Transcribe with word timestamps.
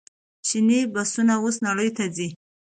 چیني 0.47 0.79
بسونه 0.93 1.33
اوس 1.41 1.55
نړۍ 1.67 1.89
ته 1.97 2.03
ځي. 2.15 2.29